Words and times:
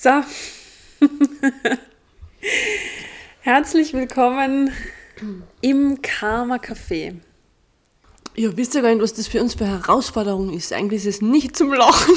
So. 0.00 0.10
Herzlich 3.40 3.92
willkommen 3.94 4.70
im 5.60 6.00
Karma 6.02 6.58
Café. 6.58 7.16
Ihr 8.36 8.56
wisst 8.56 8.76
ja 8.76 8.80
gar 8.82 8.90
nicht, 8.90 9.02
was 9.02 9.14
das 9.14 9.26
für 9.26 9.40
uns 9.40 9.54
für 9.54 9.66
Herausforderung 9.66 10.52
ist. 10.52 10.72
Eigentlich 10.72 11.04
ist 11.04 11.16
es 11.16 11.20
nicht 11.20 11.56
zum 11.56 11.72
Lachen. 11.72 12.14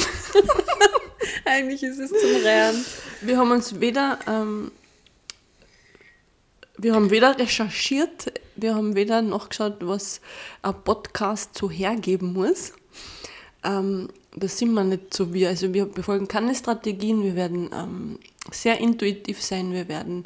Eigentlich 1.46 1.82
ist 1.82 1.98
es 1.98 2.10
zum 2.12 2.36
Rehren. 2.44 2.86
Wir 3.22 3.40
haben 3.40 3.50
uns 3.50 3.80
weder, 3.80 4.20
ähm, 4.28 4.72
wir 6.78 6.94
haben 6.94 7.10
weder 7.10 7.40
recherchiert, 7.40 8.40
wir 8.58 8.76
haben 8.76 8.94
weder 8.94 9.24
nachgeschaut, 9.24 9.78
was 9.80 10.22
ein 10.62 10.84
Podcast 10.84 11.58
so 11.58 11.72
hergeben 11.72 12.32
muss. 12.34 12.74
Ähm, 13.64 14.10
das 14.36 14.58
sind 14.58 14.74
wir 14.74 14.84
nicht 14.84 15.14
so 15.14 15.34
wie. 15.34 15.46
Also 15.46 15.74
wir 15.74 15.86
befolgen 15.86 16.28
keine 16.28 16.56
Strategien, 16.56 17.24
wir 17.24 17.36
werden 17.36 17.70
ähm, 17.74 18.20
sehr 18.52 18.80
intuitiv 18.80 19.42
sein, 19.42 19.74
wir 19.74 19.88
werden 19.88 20.26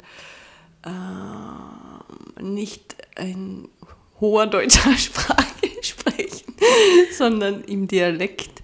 äh, 0.84 2.42
nicht 2.42 2.96
in 3.18 3.68
hoher 4.20 4.46
deutscher 4.46 4.92
Sprache 4.96 5.44
sprechen, 5.82 6.54
sondern 7.16 7.62
im 7.64 7.88
Dialekt. 7.88 8.62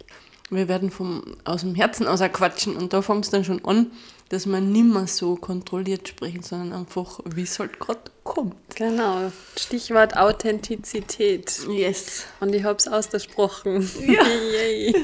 Wir 0.51 0.69
werden 0.69 0.91
vom, 0.91 1.23
aus 1.45 1.63
dem 1.63 1.75
Herzen 1.75 2.07
aus 2.07 2.21
quatschen 2.21 2.77
und 2.77 2.93
da 2.93 3.01
fängt 3.01 3.25
es 3.25 3.31
dann 3.31 3.45
schon 3.45 3.65
an, 3.65 3.91
dass 4.33 4.47
man 4.47 4.73
nicht 4.73 4.87
mehr 4.87 5.07
so 5.07 5.37
kontrolliert 5.37 6.09
sprechen, 6.09 6.43
sondern 6.43 6.73
einfach, 6.73 7.21
wie 7.35 7.43
es 7.43 7.59
halt 7.59 7.79
gerade 7.79 8.01
kommt. 8.25 8.57
Genau. 8.75 9.31
Stichwort 9.59 10.17
Authentizität. 10.17 11.61
Yes. 11.69 12.25
Und 12.41 12.55
ich 12.55 12.65
habe 12.65 12.79
es 12.79 12.89
ausgesprochen. 12.89 13.87
Ja. 14.01 14.23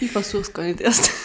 ich 0.00 0.10
versuche 0.10 0.42
es 0.42 0.52
gar 0.52 0.64
nicht 0.64 0.80
erst. 0.80 1.10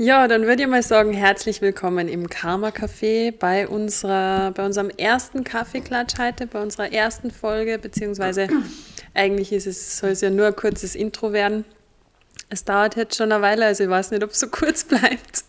Ja, 0.00 0.28
dann 0.28 0.46
würde 0.46 0.62
ich 0.62 0.68
mal 0.68 0.80
sagen, 0.84 1.12
herzlich 1.12 1.60
willkommen 1.60 2.06
im 2.06 2.30
Karma 2.30 2.68
Café 2.68 3.32
bei, 3.32 3.66
unserer, 3.66 4.52
bei 4.52 4.64
unserem 4.64 4.90
ersten 4.90 5.42
Kaffeeklatsch 5.42 6.20
heute, 6.20 6.46
bei 6.46 6.62
unserer 6.62 6.92
ersten 6.92 7.32
Folge, 7.32 7.80
beziehungsweise 7.80 8.46
eigentlich 9.12 9.50
ist 9.50 9.66
es, 9.66 9.98
soll 9.98 10.10
es 10.10 10.20
ja 10.20 10.30
nur 10.30 10.46
ein 10.46 10.54
kurzes 10.54 10.94
Intro 10.94 11.32
werden. 11.32 11.64
Es 12.48 12.64
dauert 12.64 12.94
jetzt 12.94 13.16
schon 13.16 13.32
eine 13.32 13.42
Weile, 13.42 13.66
also 13.66 13.82
ich 13.82 13.90
weiß 13.90 14.12
nicht, 14.12 14.22
ob 14.22 14.30
es 14.30 14.38
so 14.38 14.46
kurz 14.46 14.84
bleibt. 14.88 15.47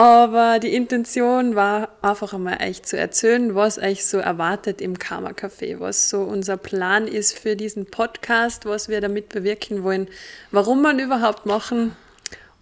Aber 0.00 0.60
die 0.60 0.74
Intention 0.74 1.56
war 1.56 1.90
einfach 2.00 2.32
einmal 2.32 2.56
euch 2.62 2.82
zu 2.84 2.96
erzählen, 2.96 3.54
was 3.54 3.76
euch 3.76 4.06
so 4.06 4.16
erwartet 4.16 4.80
im 4.80 4.98
Karma 4.98 5.32
Café, 5.32 5.78
was 5.78 6.08
so 6.08 6.22
unser 6.22 6.56
Plan 6.56 7.06
ist 7.06 7.38
für 7.38 7.54
diesen 7.54 7.84
Podcast, 7.84 8.64
was 8.64 8.88
wir 8.88 9.02
damit 9.02 9.28
bewirken 9.28 9.82
wollen, 9.82 10.08
warum 10.52 10.86
ihn 10.86 11.00
überhaupt 11.00 11.44
machen 11.44 11.94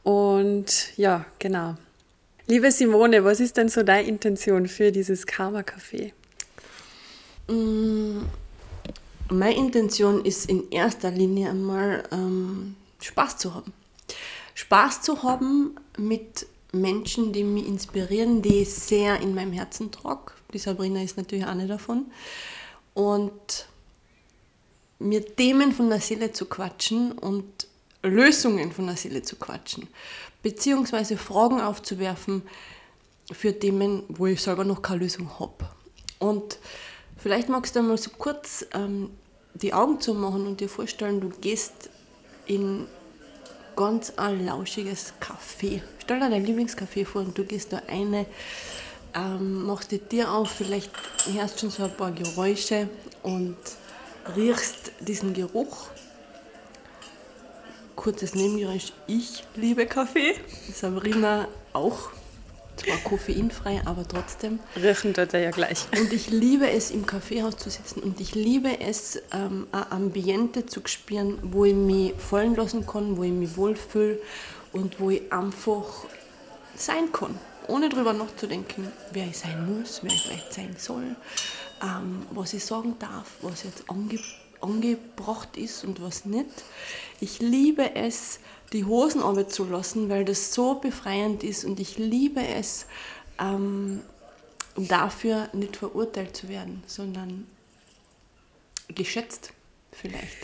und 0.03 0.97
ja, 0.97 1.27
genau. 1.39 1.77
Liebe 2.49 2.73
Simone, 2.73 3.23
was 3.23 3.39
ist 3.39 3.57
denn 3.57 3.69
so 3.69 3.85
deine 3.85 4.09
Intention 4.09 4.67
für 4.67 4.91
dieses 4.91 5.25
Karma 5.25 5.61
Café? 5.61 6.11
Mm, 7.47 8.23
meine 9.31 9.57
Intention 9.57 10.25
ist 10.25 10.51
in 10.51 10.73
erster 10.73 11.13
Linie 11.13 11.51
einmal 11.51 12.03
ähm, 12.11 12.75
Spaß 13.01 13.37
zu 13.37 13.55
haben. 13.55 13.73
Spaß 14.57 15.03
zu 15.03 15.23
haben 15.23 15.77
mit 15.97 16.49
Menschen, 16.73 17.33
die 17.33 17.45
mich 17.45 17.67
inspirieren, 17.67 18.43
die 18.43 18.63
ich 18.63 18.75
sehr 18.75 19.21
in 19.21 19.35
meinem 19.35 19.53
Herzen 19.53 19.91
trage. 19.91 20.33
Die 20.53 20.59
Sabrina 20.59 21.03
ist 21.03 21.17
natürlich 21.17 21.47
eine 21.47 21.67
davon. 21.67 22.07
Und 22.95 23.67
mir 24.99 25.25
Themen 25.37 25.73
von 25.73 25.89
der 25.89 26.01
Seele 26.01 26.33
zu 26.33 26.47
quatschen 26.47 27.13
und 27.13 27.67
Lösungen 28.03 28.73
von 28.73 28.87
der 28.87 28.97
Seele 28.97 29.23
zu 29.23 29.37
quatschen, 29.37 29.89
beziehungsweise 30.43 31.17
Fragen 31.17 31.61
aufzuwerfen 31.61 32.43
für 33.33 33.59
Themen, 33.59 34.05
wo 34.09 34.27
ich 34.27 34.41
selber 34.41 34.65
noch 34.65 34.83
keine 34.83 35.01
Lösung 35.01 35.39
habe. 35.39 35.69
Und 36.19 36.59
vielleicht 37.17 37.49
magst 37.49 37.77
du 37.77 37.83
mal 37.83 37.99
so 37.99 38.11
kurz 38.11 38.67
ähm, 38.73 39.11
die 39.55 39.73
Augen 39.73 40.01
zumachen 40.01 40.47
und 40.47 40.61
dir 40.61 40.69
vorstellen, 40.69 41.21
du 41.21 41.29
gehst 41.29 41.91
in 42.47 42.87
ganz 43.79 44.13
ein 44.17 44.45
lauschiges 44.45 45.13
Café. 45.21 45.81
Stell 46.03 46.19
dir 46.19 46.31
dein 46.31 46.45
Lieblingscafé 46.45 47.07
vor 47.07 47.21
und 47.21 47.39
du 47.39 47.45
gehst 47.45 47.73
da 47.73 47.81
eine, 47.87 48.27
ähm, 49.15 49.67
machst 49.67 49.93
die 49.93 50.01
Tür 50.01 50.33
auf, 50.33 50.51
vielleicht 50.51 50.91
hörst 51.33 51.61
schon 51.61 51.71
so 51.71 51.85
ein 51.85 51.97
paar 51.97 52.11
Geräusche 52.11 52.89
und 53.23 53.57
riechst 54.35 54.91
diesen 54.99 55.33
Geruch 55.33 55.91
kurzes 57.95 58.35
Nebengeräusch. 58.35 58.93
Ich 59.07 59.45
liebe 59.55 59.87
Kaffee. 59.87 60.35
Sabrina 60.75 61.47
auch. 61.73 62.11
Zwar 62.79 62.97
koffeinfrei, 62.99 63.83
aber 63.85 64.07
trotzdem. 64.07 64.61
Riechen 64.77 65.13
tut 65.15 65.35
er 65.35 65.41
ja 65.41 65.51
gleich. 65.51 65.87
Und 65.99 66.13
ich 66.13 66.31
liebe 66.31 66.71
es, 66.71 66.91
im 66.91 67.07
Kaffeehaus 67.07 67.57
zu 67.57 67.71
sitzen 67.71 68.01
und 68.01 68.21
ich 68.21 68.35
liebe 68.35 68.81
es, 68.81 69.21
ähm, 69.33 69.67
ein 69.73 69.91
Ambiente 69.91 70.67
zu 70.67 70.81
spüren, 70.85 71.39
wo 71.43 71.65
ich 71.65 71.75
mich 71.75 72.15
fallen 72.15 72.55
lassen 72.55 72.87
kann, 72.87 73.17
wo 73.17 73.25
ich 73.25 73.33
mich 73.33 73.57
wohlfühle 73.57 74.21
und 74.73 75.01
wo 75.01 75.11
ich 75.11 75.33
einfach 75.33 76.05
sein 76.77 77.11
kann, 77.13 77.39
ohne 77.67 77.89
darüber 77.89 78.13
nachzudenken, 78.13 78.93
wer 79.13 79.27
ich 79.27 79.39
sein 79.39 79.81
muss, 79.81 80.03
wer 80.03 80.13
ich 80.13 80.23
vielleicht 80.23 80.55
sein 80.55 80.77
soll, 80.79 81.17
ähm, 81.83 82.27
was 82.31 82.55
ich 82.55 82.65
sagen 82.65 82.97
darf, 82.99 83.27
was 83.43 83.65
jetzt 83.65 83.85
ange 83.89 84.19
angebracht 84.61 85.57
ist 85.57 85.85
und 85.85 86.03
was 86.03 86.25
nicht. 86.25 86.51
Ich 87.21 87.41
liebe 87.41 87.95
es, 87.95 88.41
die 88.73 88.85
Hosen 88.85 89.23
zu 89.49 89.65
lassen, 89.65 90.09
weil 90.09 90.25
das 90.25 90.53
so 90.53 90.75
befreiend 90.75 91.43
ist 91.43 91.65
und 91.65 91.81
ich 91.81 91.99
liebe 91.99 92.47
es, 92.47 92.87
ähm, 93.39 94.01
dafür 94.77 95.49
nicht 95.53 95.77
verurteilt 95.77 96.37
zu 96.37 96.49
werden, 96.49 96.83
sondern 96.87 97.47
geschätzt 98.95 99.53
vielleicht. 99.93 100.37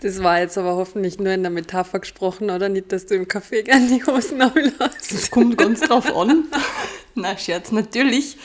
Das 0.00 0.22
war 0.22 0.38
jetzt 0.38 0.56
aber 0.56 0.76
hoffentlich 0.76 1.18
nur 1.18 1.32
in 1.32 1.42
der 1.42 1.50
Metapher 1.50 1.98
gesprochen, 1.98 2.50
oder 2.50 2.68
nicht, 2.68 2.92
dass 2.92 3.06
du 3.06 3.16
im 3.16 3.26
Café 3.26 3.62
gerne 3.62 3.88
die 3.88 4.04
Hosen 4.04 4.40
ablässt? 4.40 5.12
Das 5.12 5.30
kommt 5.30 5.58
ganz 5.58 5.80
drauf 5.80 6.14
an. 6.14 6.44
Na, 7.16 7.36
Scherz, 7.36 7.72
natürlich. 7.72 8.36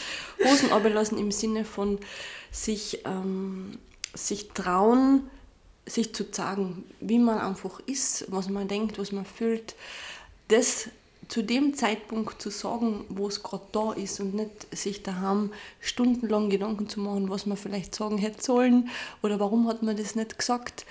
Hosen 0.43 0.71
ablassen 0.71 1.19
im 1.19 1.31
Sinne 1.31 1.63
von 1.63 1.99
sich, 2.51 3.05
ähm, 3.05 3.77
sich 4.13 4.49
trauen, 4.49 5.29
sich 5.85 6.13
zu 6.13 6.25
sagen, 6.31 6.85
wie 6.99 7.19
man 7.19 7.39
einfach 7.39 7.79
ist, 7.85 8.25
was 8.29 8.49
man 8.49 8.67
denkt, 8.67 8.97
was 8.97 9.11
man 9.11 9.25
fühlt, 9.25 9.75
das 10.47 10.89
zu 11.27 11.41
dem 11.41 11.73
Zeitpunkt 11.73 12.41
zu 12.41 12.49
sagen, 12.49 13.05
wo 13.09 13.27
es 13.27 13.43
gerade 13.43 13.65
da 13.71 13.93
ist 13.93 14.19
und 14.19 14.35
nicht 14.35 14.67
sich 14.75 15.03
daheim 15.03 15.51
stundenlang 15.79 16.49
Gedanken 16.49 16.87
zu 16.89 16.99
machen, 16.99 17.29
was 17.29 17.45
man 17.45 17.57
vielleicht 17.57 17.95
sagen 17.95 18.17
hätte 18.17 18.43
sollen 18.43 18.89
oder 19.21 19.39
warum 19.39 19.67
hat 19.67 19.83
man 19.83 19.97
das 19.97 20.15
nicht 20.15 20.37
gesagt. 20.37 20.85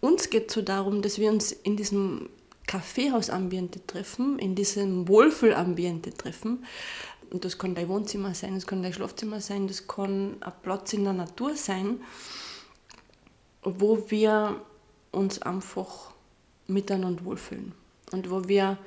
Uns 0.00 0.30
geht 0.30 0.48
es 0.48 0.54
so 0.54 0.62
darum, 0.62 1.02
dass 1.02 1.18
wir 1.18 1.30
uns 1.30 1.52
in 1.52 1.76
diesem 1.76 2.30
Kaffeehausambiente 2.66 3.84
treffen, 3.86 4.38
in 4.38 4.54
diesem 4.54 5.08
Wohlfühlambiente 5.08 6.14
treffen. 6.14 6.64
Und 7.30 7.44
das 7.44 7.58
kann 7.58 7.74
dein 7.74 7.88
Wohnzimmer 7.88 8.34
sein, 8.34 8.54
das 8.54 8.66
kann 8.66 8.82
dein 8.82 8.92
Schlafzimmer 8.92 9.40
sein, 9.40 9.68
das 9.68 9.86
kann 9.86 10.36
ein 10.40 10.52
Platz 10.62 10.92
in 10.92 11.04
der 11.04 11.12
Natur 11.12 11.56
sein 11.56 12.00
wo 13.62 14.10
wir 14.10 14.60
uns 15.10 15.42
einfach 15.42 16.12
miteinander 16.66 17.24
wohlfühlen 17.24 17.72
und 18.12 18.30
wo 18.30 18.48
wir 18.48 18.78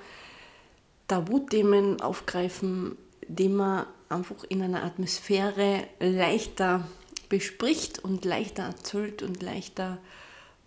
Tabuthemen 1.08 2.02
aufgreifen, 2.02 2.98
die 3.28 3.50
man 3.50 3.86
einfach 4.10 4.44
in 4.46 4.62
einer 4.62 4.84
Atmosphäre 4.84 5.88
leichter 6.00 6.88
bespricht 7.30 8.00
und 8.00 8.26
leichter 8.26 8.64
erzählt 8.64 9.22
und 9.22 9.42
leichter 9.42 9.98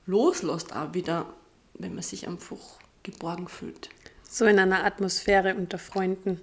loslässt 0.07 0.75
auch 0.75 0.95
wieder, 0.95 1.27
wenn 1.75 1.95
man 1.95 2.03
sich 2.03 2.29
einfach 2.29 2.59
geborgen 3.03 3.49
fühlt. 3.49 3.89
So 4.29 4.47
in 4.47 4.59
einer 4.59 4.85
Atmosphäre 4.85 5.55
unter 5.55 5.79
Freunden. 5.79 6.41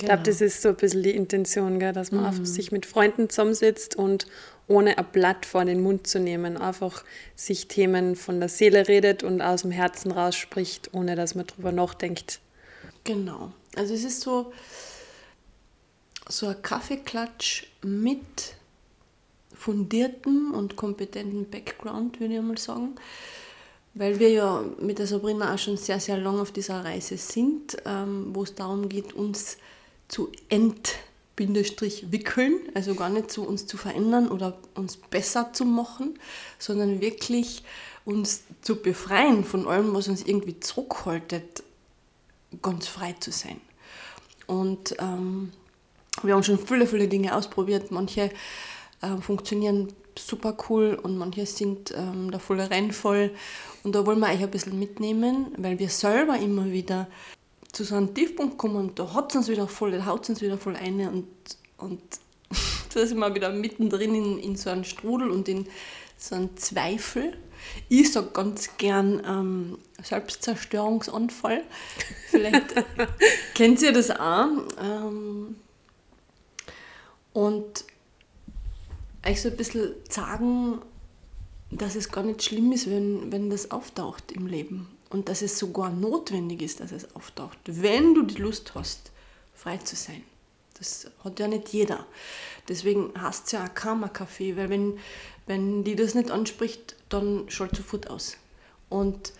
Ich 0.00 0.06
glaube, 0.06 0.22
genau. 0.22 0.26
das 0.26 0.40
ist 0.40 0.62
so 0.62 0.68
ein 0.68 0.76
bisschen 0.76 1.02
die 1.02 1.10
Intention, 1.10 1.80
gell? 1.80 1.92
dass 1.92 2.12
man 2.12 2.38
mhm. 2.38 2.46
sich 2.46 2.70
mit 2.70 2.86
Freunden 2.86 3.28
zusammensitzt 3.28 3.96
und 3.96 4.28
ohne 4.68 4.96
ein 4.96 5.06
Blatt 5.10 5.44
vor 5.44 5.64
den 5.64 5.82
Mund 5.82 6.06
zu 6.06 6.20
nehmen, 6.20 6.56
einfach 6.56 7.02
sich 7.34 7.66
Themen 7.66 8.14
von 8.14 8.38
der 8.38 8.48
Seele 8.48 8.86
redet 8.86 9.24
und 9.24 9.40
aus 9.40 9.62
dem 9.62 9.72
Herzen 9.72 10.12
rausspricht, 10.12 10.90
ohne 10.92 11.16
dass 11.16 11.34
man 11.34 11.48
drüber 11.48 11.72
nachdenkt. 11.72 12.38
Genau. 13.02 13.50
Also 13.74 13.92
es 13.92 14.04
ist 14.04 14.20
so, 14.20 14.52
so 16.28 16.46
ein 16.46 16.62
Kaffeeklatsch 16.62 17.66
mit 17.82 18.54
fundiertem 19.52 20.54
und 20.54 20.76
kompetentem 20.76 21.50
Background, 21.50 22.20
würde 22.20 22.34
ich 22.34 22.40
mal 22.40 22.56
sagen. 22.56 22.94
Weil 23.94 24.20
wir 24.20 24.30
ja 24.30 24.64
mit 24.80 25.00
der 25.00 25.08
Sabrina 25.08 25.52
auch 25.52 25.58
schon 25.58 25.76
sehr, 25.76 25.98
sehr 25.98 26.18
lange 26.18 26.42
auf 26.42 26.52
dieser 26.52 26.84
Reise 26.84 27.16
sind, 27.16 27.78
ähm, 27.84 28.28
wo 28.32 28.44
es 28.44 28.54
darum 28.54 28.88
geht, 28.88 29.12
uns 29.12 29.56
zu 30.08 30.32
entwickeln, 30.48 32.56
also 32.74 32.94
gar 32.94 33.10
nicht 33.10 33.30
so 33.30 33.42
uns 33.42 33.66
zu 33.66 33.76
verändern 33.76 34.28
oder 34.28 34.58
uns 34.74 34.96
besser 34.96 35.52
zu 35.52 35.64
machen, 35.64 36.18
sondern 36.58 37.00
wirklich 37.00 37.62
uns 38.04 38.42
zu 38.62 38.76
befreien 38.76 39.44
von 39.44 39.68
allem, 39.68 39.94
was 39.94 40.08
uns 40.08 40.22
irgendwie 40.22 40.58
zurückhaltet, 40.60 41.62
ganz 42.62 42.88
frei 42.88 43.14
zu 43.20 43.30
sein. 43.30 43.60
Und 44.46 44.96
ähm, 44.98 45.52
wir 46.22 46.34
haben 46.34 46.42
schon 46.42 46.58
viele, 46.58 46.86
viele 46.86 47.06
Dinge 47.06 47.36
ausprobiert. 47.36 47.90
Manche 47.90 48.30
äh, 49.02 49.16
funktionieren 49.20 49.92
super 50.18 50.56
cool 50.68 50.98
und 51.00 51.16
manche 51.16 51.46
sind 51.46 51.94
ähm, 51.96 52.30
der 52.30 52.40
volle 52.40 52.70
Rennvoll. 52.70 53.30
Und 53.84 53.94
da 53.94 54.04
wollen 54.06 54.20
wir 54.20 54.28
euch 54.28 54.42
ein 54.42 54.50
bisschen 54.50 54.78
mitnehmen, 54.78 55.52
weil 55.56 55.78
wir 55.78 55.90
selber 55.90 56.38
immer 56.38 56.72
wieder 56.72 57.06
zu 57.72 57.84
so 57.84 57.94
einem 57.94 58.14
Tiefpunkt 58.14 58.58
kommen 58.58 58.76
und 58.76 58.98
da 58.98 59.12
hat 59.14 59.30
es 59.30 59.36
uns 59.36 59.48
wieder 59.48 59.68
voll, 59.68 59.92
da 59.92 60.06
haut 60.06 60.22
es 60.22 60.30
uns 60.30 60.40
wieder 60.40 60.58
voll 60.58 60.76
ein 60.76 61.00
und, 61.08 61.28
und 61.76 62.00
da 62.94 63.06
sind 63.06 63.18
wir 63.18 63.34
wieder 63.34 63.50
mittendrin 63.50 64.14
in, 64.14 64.38
in 64.38 64.56
so 64.56 64.70
einem 64.70 64.84
Strudel 64.84 65.30
und 65.30 65.48
in 65.48 65.66
so 66.16 66.34
einem 66.34 66.56
Zweifel. 66.56 67.36
Ich 67.88 68.12
sage 68.12 68.28
ganz 68.32 68.76
gern 68.78 69.22
ähm, 69.26 69.78
Selbstzerstörungsanfall. 70.02 71.62
Vielleicht 72.28 72.74
kennt 73.54 73.82
ihr 73.82 73.92
das 73.92 74.10
auch. 74.10 74.48
Ähm, 74.80 75.56
und 77.32 77.84
euch 79.26 79.42
so 79.42 79.48
ein 79.48 79.56
bisschen 79.56 79.94
sagen, 80.08 80.80
dass 81.70 81.94
es 81.96 82.10
gar 82.10 82.24
nicht 82.24 82.42
schlimm 82.42 82.72
ist, 82.72 82.90
wenn, 82.90 83.30
wenn 83.30 83.50
das 83.50 83.70
auftaucht 83.70 84.32
im 84.32 84.46
Leben. 84.46 84.88
Und 85.10 85.28
dass 85.28 85.42
es 85.42 85.58
sogar 85.58 85.90
notwendig 85.90 86.62
ist, 86.62 86.80
dass 86.80 86.92
es 86.92 87.14
auftaucht, 87.14 87.58
wenn 87.64 88.14
du 88.14 88.22
die 88.22 88.40
Lust 88.40 88.74
hast, 88.74 89.10
frei 89.54 89.78
zu 89.78 89.96
sein. 89.96 90.22
Das 90.78 91.10
hat 91.24 91.40
ja 91.40 91.48
nicht 91.48 91.70
jeder. 91.70 92.06
Deswegen 92.68 93.10
hast 93.18 93.52
du 93.52 93.56
ja 93.56 93.64
auch 93.64 93.74
Karma-Kaffee, 93.74 94.56
weil 94.56 94.68
wenn, 94.68 94.98
wenn 95.46 95.82
die 95.82 95.96
das 95.96 96.14
nicht 96.14 96.30
anspricht, 96.30 96.94
dann 97.08 97.48
schalt 97.48 97.74
sofort 97.74 98.10
aus. 98.10 98.36
Und 98.88 99.32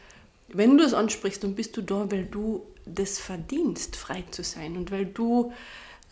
wenn 0.48 0.78
du 0.78 0.84
es 0.84 0.94
ansprichst, 0.94 1.44
dann 1.44 1.54
bist 1.54 1.76
du 1.76 1.82
da, 1.82 2.10
weil 2.10 2.24
du 2.24 2.64
das 2.86 3.18
verdienst, 3.18 3.96
frei 3.96 4.24
zu 4.30 4.42
sein 4.42 4.76
und 4.76 4.90
weil 4.90 5.06
du 5.06 5.52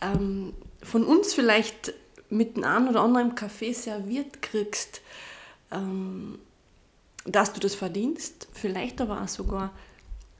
ähm, 0.01 0.53
von 0.83 1.03
uns 1.03 1.33
vielleicht 1.33 1.93
mit 2.29 2.63
einem 2.63 2.89
oder 2.89 3.01
anderen 3.01 3.35
Kaffee 3.35 3.73
serviert 3.73 4.41
kriegst, 4.41 5.01
ähm, 5.71 6.39
dass 7.27 7.53
du 7.53 7.59
das 7.59 7.75
verdienst, 7.75 8.47
vielleicht 8.53 9.01
aber 9.01 9.21
auch 9.21 9.27
sogar 9.27 9.71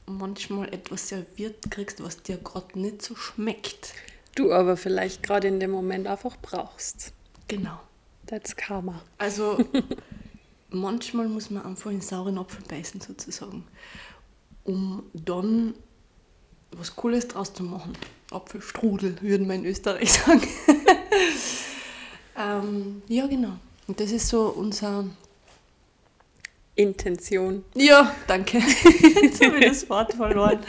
manchmal 0.06 0.72
etwas 0.72 1.08
serviert 1.08 1.70
kriegst, 1.70 2.02
was 2.02 2.22
dir 2.22 2.38
gerade 2.38 2.78
nicht 2.78 3.02
so 3.02 3.14
schmeckt. 3.14 3.92
Du 4.34 4.52
aber 4.52 4.76
vielleicht 4.76 5.22
gerade 5.22 5.48
in 5.48 5.60
dem 5.60 5.70
Moment 5.70 6.06
einfach 6.06 6.36
brauchst. 6.40 7.12
Genau. 7.46 7.78
That's 8.26 8.56
Karma. 8.56 9.02
Also 9.18 9.58
manchmal 10.70 11.28
muss 11.28 11.50
man 11.50 11.64
einfach 11.64 11.90
in 11.90 12.00
sauren 12.00 12.38
Apfel 12.38 12.64
beißen 12.66 13.00
sozusagen, 13.00 13.64
um 14.64 15.02
dann 15.12 15.74
was 16.72 16.94
Cooles 16.96 17.28
draus 17.28 17.52
zu 17.52 17.62
machen. 17.62 17.92
Apfelstrudel, 18.30 19.20
würden 19.22 19.48
wir 19.48 19.54
in 19.54 19.64
Österreich 19.64 20.12
sagen. 20.26 20.46
ähm, 22.36 23.02
ja, 23.08 23.26
genau. 23.26 23.52
Und 23.86 24.00
das 24.00 24.10
ist 24.10 24.28
so 24.28 24.48
unser 24.48 25.04
Intention. 26.78 27.64
Ja, 27.74 28.14
danke. 28.28 28.58
Jetzt 29.22 29.44
habe 29.44 29.58
ich 29.58 29.66
das 29.66 29.90
Wort 29.90 30.14
verloren. 30.14 30.60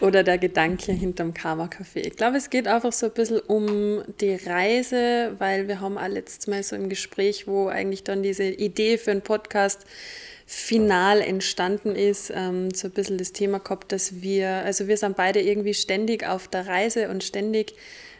Oder 0.00 0.22
der 0.22 0.36
Gedanke 0.36 0.92
hinterm 0.92 1.32
Karma-Café. 1.32 2.06
Ich 2.06 2.16
glaube, 2.16 2.36
es 2.36 2.50
geht 2.50 2.68
einfach 2.68 2.92
so 2.92 3.06
ein 3.06 3.12
bisschen 3.12 3.40
um 3.40 4.02
die 4.20 4.34
Reise, 4.34 5.34
weil 5.38 5.68
wir 5.68 5.80
haben 5.80 5.96
auch 5.96 6.06
letztes 6.06 6.46
Mal 6.48 6.62
so 6.62 6.76
im 6.76 6.90
Gespräch, 6.90 7.46
wo 7.46 7.68
eigentlich 7.68 8.04
dann 8.04 8.22
diese 8.22 8.44
Idee 8.44 8.98
für 8.98 9.10
einen 9.10 9.22
Podcast 9.22 9.86
final 10.44 11.22
entstanden 11.22 11.96
ist, 11.96 12.30
ähm, 12.34 12.70
so 12.72 12.88
ein 12.88 12.92
bisschen 12.92 13.16
das 13.16 13.32
Thema 13.32 13.58
gehabt, 13.58 13.90
dass 13.92 14.20
wir, 14.20 14.48
also 14.48 14.86
wir 14.86 14.98
sind 14.98 15.16
beide 15.16 15.40
irgendwie 15.40 15.74
ständig 15.74 16.28
auf 16.28 16.46
der 16.46 16.66
Reise 16.66 17.08
und 17.08 17.24
ständig 17.24 17.74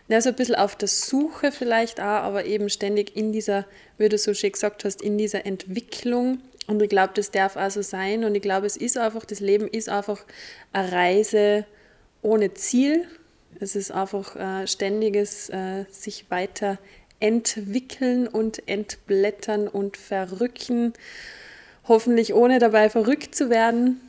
ja, 0.09 0.21
so 0.21 0.31
ein 0.31 0.35
bisschen 0.35 0.55
auf 0.55 0.77
der 0.77 0.89
Suche 0.89 1.53
vielleicht 1.53 2.01
auch, 2.01 2.05
aber 2.05 2.47
eben 2.47 2.71
ständig 2.71 3.17
in 3.17 3.33
dieser, 3.33 3.67
wie 3.99 4.09
du 4.09 4.17
so 4.19 4.35
schön 4.35 4.53
gesagt 4.53 4.85
hast, 4.85 5.03
in 5.03 5.19
dieser 5.19 5.45
Entwicklung 5.47 6.39
und 6.67 6.83
ich 6.83 6.89
glaube, 6.89 7.13
das 7.15 7.31
darf 7.31 7.57
auch 7.57 7.71
so 7.71 7.83
sein. 7.83 8.25
Und 8.25 8.35
ich 8.35 8.43
glaube, 8.43 8.67
es 8.67 8.77
ist 8.77 8.99
einfach, 8.99 9.25
das 9.25 9.41
Leben 9.41 9.69
ist 9.69 9.89
einfach 9.89 10.25
eine 10.73 10.93
Reise 10.93 11.65
ohne 12.23 12.55
Ziel. 12.55 13.07
Es 13.61 13.77
ist 13.77 13.91
einfach 13.91 14.37
äh, 14.37 14.67
ständiges 14.67 15.49
äh, 15.51 15.85
sich 15.91 16.31
weiter 16.31 16.79
entwickeln 17.21 18.27
und 18.27 18.69
entblättern 18.69 19.69
und 19.69 19.97
verrücken. 19.97 20.93
Hoffentlich 21.89 22.35
ohne 22.35 22.59
dabei 22.59 22.91
verrückt 22.91 23.35
zu 23.35 23.49
werden. 23.49 24.01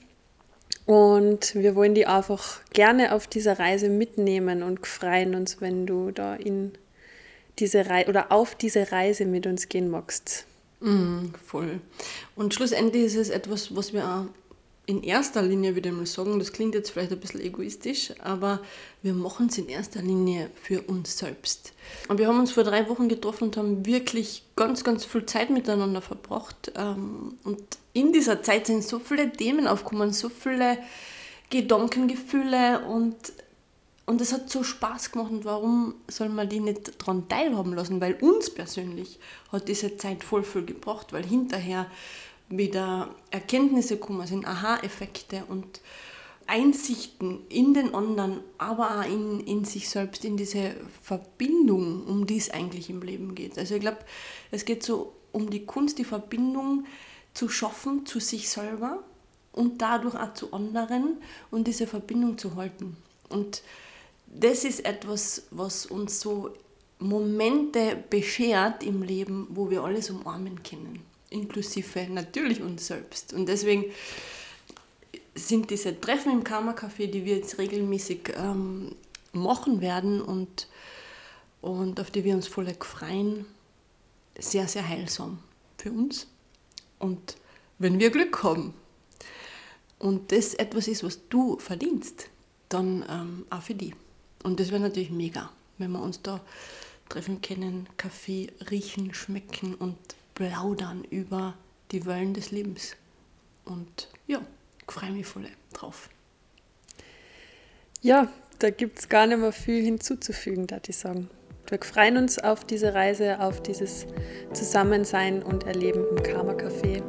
Und 0.86 1.54
wir 1.54 1.76
wollen 1.76 1.94
die 1.94 2.08
einfach 2.08 2.62
gerne 2.74 3.14
auf 3.14 3.28
dieser 3.28 3.60
Reise 3.60 3.90
mitnehmen 3.90 4.64
und 4.64 4.86
freuen 4.88 5.36
uns, 5.36 5.62
wenn 5.62 5.86
du 5.86 6.12
da 6.12 6.36
in 6.36 6.72
diese 7.60 7.90
Reise 7.90 8.10
oder 8.10 8.32
auf 8.32 8.56
diese 8.56 8.92
Reise 8.92 9.26
mit 9.26 9.46
uns 9.48 9.70
gehen 9.70 9.90
magst. 9.90 10.46
Mm, 10.80 11.34
voll. 11.46 11.80
Und 12.36 12.54
schlussendlich 12.54 13.06
ist 13.06 13.16
es 13.16 13.30
etwas, 13.30 13.76
was 13.76 13.94
wir 13.94 14.08
auch 14.08 14.26
in 14.88 15.04
erster 15.04 15.42
Linie, 15.42 15.72
ich 15.78 15.92
mal 15.92 16.06
sagen, 16.06 16.40
das 16.40 16.54
klingt 16.54 16.74
jetzt 16.74 16.92
vielleicht 16.92 17.12
ein 17.12 17.20
bisschen 17.20 17.42
egoistisch, 17.42 18.14
aber 18.24 18.62
wir 19.02 19.14
machen 19.14 19.48
es 19.48 19.58
in 19.58 19.68
erster 19.68 20.02
Linie 20.02 20.50
für 20.56 20.82
uns 20.84 21.18
selbst. 21.18 21.74
Und 22.08 22.20
wir 22.20 22.28
haben 22.28 22.40
uns 22.40 22.54
vor 22.54 22.64
drei 22.64 22.88
Wochen 22.88 23.10
getroffen 23.10 23.46
und 23.46 23.58
haben 23.58 23.86
wirklich 23.86 24.44
ganz, 24.56 24.86
ganz 24.86 25.04
viel 25.04 25.26
Zeit 25.26 25.50
miteinander 25.50 26.02
verbracht. 26.02 26.72
Ähm, 26.76 27.38
und 27.44 27.62
in 27.92 28.14
dieser 28.14 28.42
Zeit 28.42 28.68
sind 28.68 28.82
so 28.82 29.00
viele 29.00 29.30
Themen 29.30 29.68
aufgekommen, 29.68 30.14
so 30.14 30.30
viele 30.30 30.78
Gedanken, 31.50 32.08
Gefühle 32.08 32.86
und 32.88 33.16
und 34.08 34.22
es 34.22 34.32
hat 34.32 34.50
so 34.50 34.64
Spaß 34.64 35.12
gemacht 35.12 35.32
und 35.32 35.44
warum 35.44 35.96
soll 36.08 36.30
man 36.30 36.48
die 36.48 36.62
nicht 36.62 37.02
daran 37.02 37.28
teilhaben 37.28 37.74
lassen? 37.74 38.00
Weil 38.00 38.16
uns 38.16 38.50
persönlich 38.50 39.20
hat 39.52 39.68
diese 39.68 39.98
Zeit 39.98 40.24
voll 40.24 40.44
viel 40.44 40.64
gebracht, 40.64 41.12
weil 41.12 41.26
hinterher 41.26 41.88
wieder 42.48 43.14
Erkenntnisse 43.32 43.98
kommen 43.98 44.26
sind, 44.26 44.48
Aha-Effekte 44.48 45.44
und 45.50 45.82
Einsichten 46.48 47.46
in 47.50 47.74
den 47.74 47.94
anderen, 47.94 48.40
aber 48.58 49.02
auch 49.02 49.06
in, 49.06 49.42
in 49.42 49.66
sich 49.66 49.90
selbst, 49.90 50.24
in 50.24 50.38
diese 50.38 50.76
Verbindung, 51.02 52.06
um 52.08 52.26
die 52.26 52.38
es 52.38 52.50
eigentlich 52.50 52.90
im 52.90 53.02
Leben 53.02 53.36
geht. 53.36 53.60
Also 53.60 53.76
ich 53.76 53.82
glaube, 53.82 54.00
es 54.52 54.64
geht 54.64 54.84
so 54.84 55.14
um 55.34 55.50
die 55.50 55.66
Kunst, 55.66 55.98
die 55.98 56.06
Verbindung 56.06 56.86
zu 57.34 57.50
schaffen 57.50 58.06
zu 58.06 58.22
sich 58.22 58.50
selber 58.50 59.04
und 59.52 59.82
dadurch 59.82 60.16
auch 60.16 60.34
zu 60.34 60.54
anderen 60.54 61.18
und 61.52 61.68
diese 61.68 61.88
Verbindung 61.88 62.38
zu 62.38 62.56
halten. 62.56 62.96
Und 63.28 63.62
das 64.28 64.64
ist 64.64 64.86
etwas, 64.86 65.44
was 65.52 65.86
uns 65.86 66.20
so 66.20 66.54
Momente 67.00 68.04
beschert 68.10 68.84
im 68.84 69.04
Leben, 69.04 69.48
wo 69.50 69.70
wir 69.70 69.84
alles 69.84 70.10
umarmen 70.10 70.64
können, 70.64 71.00
inklusive 71.30 72.08
natürlich 72.10 72.62
uns 72.62 72.88
selbst. 72.88 73.34
Und 73.34 73.48
deswegen 73.48 73.86
sind 75.36 75.70
diese 75.70 76.00
Treffen 76.00 76.32
im 76.32 76.44
Karma 76.44 76.74
Café, 76.74 77.08
die 77.08 77.26
wir 77.26 77.38
jetzt 77.38 77.58
regelmäßig 77.60 78.34
ähm, 78.36 78.96
machen 79.34 79.82
werden 79.82 80.22
und, 80.22 80.68
und 81.62 82.00
auf 82.00 82.10
die 82.12 82.24
wir 82.24 82.34
uns 82.34 82.48
voll 82.48 82.74
freuen, 82.80 83.46
sehr, 84.40 84.68
sehr 84.68 84.88
heilsam 84.88 85.40
für 85.78 85.92
uns. 85.92 86.28
Und 87.00 87.38
wenn 87.78 88.00
wir 88.00 88.10
Glück 88.10 88.44
haben 88.44 88.74
und 90.00 90.32
das 90.32 90.56
etwas 90.56 90.88
ist, 90.88 91.04
was 91.04 91.28
du 91.30 91.60
verdienst, 91.60 92.30
dann 92.70 93.06
ähm, 93.08 93.46
auch 93.50 93.62
für 93.62 93.76
die. 93.76 93.94
Und 94.44 94.60
das 94.60 94.72
wäre 94.72 94.82
natürlich 94.82 95.12
mega, 95.12 95.50
wenn 95.78 95.92
wir 95.92 96.02
uns 96.02 96.22
da 96.22 96.42
treffen 97.10 97.42
können, 97.42 97.88
Kaffee 97.98 98.48
riechen, 98.70 99.14
schmecken 99.14 99.76
und 99.76 99.98
plaudern 100.36 101.04
über 101.10 101.56
die 101.92 102.06
Wellen 102.06 102.34
des 102.34 102.52
Lebens. 102.52 102.96
Und 103.66 104.10
ja, 104.28 104.42
freue 104.88 105.12
mich 105.12 105.26
voll 105.26 105.48
drauf. 105.74 106.10
Ja, 108.02 108.32
da 108.60 108.70
gibt 108.70 109.00
es 109.00 109.10
gar 109.10 109.28
nicht 109.28 109.40
mehr 109.40 109.52
viel 109.52 109.84
hinzuzufügen, 109.84 110.68
da 110.68 110.80
ich 110.88 110.98
sagen. 110.98 111.30
Wir 111.70 111.80
freuen 111.82 112.18
uns 112.18 112.40
auf 112.40 112.64
diese 112.64 112.94
Reise, 112.94 113.42
auf 113.42 113.62
dieses 113.62 114.06
Zusammensein 114.54 115.44
und 115.44 115.66
Erleben 115.66 116.06
im 116.12 116.24
Karma 116.24 116.54
Café 116.54 117.02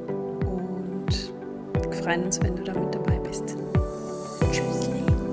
und 0.45 1.95
freuen 1.95 2.25
uns, 2.25 2.43
wenn 2.43 2.57
du 2.57 2.65
da 2.65 2.75
mit 2.75 2.93
dabei 2.93 3.19
bist. 3.21 3.57
Tschüss. 4.51 4.91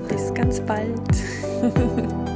Bis 0.08 0.32
ganz 0.32 0.60
bald. 0.60 1.00
Ha 1.60 1.70
ha 1.74 1.84
ha. 1.96 2.35